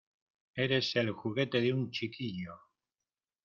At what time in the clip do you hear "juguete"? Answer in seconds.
1.11-1.61